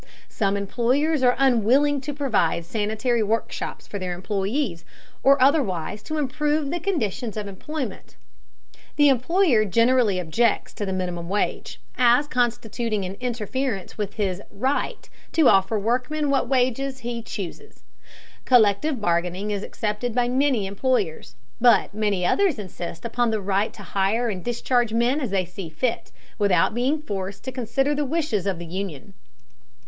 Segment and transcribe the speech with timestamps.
[0.29, 4.83] Some employers are unwilling to provide sanitary workshops for their employees,
[5.21, 8.15] or otherwise to improve the conditions of employment.
[8.95, 15.07] The employer generally objects to the minimum wage, as constituting an interference with his "right"
[15.33, 17.83] to offer workmen what wages he chooses.
[18.43, 23.83] Collective bargaining is accepted by many employers, but many others insist upon the right to
[23.83, 28.47] hire and discharge men as they see fit, without being forced to consider the wishes
[28.47, 29.13] of the union.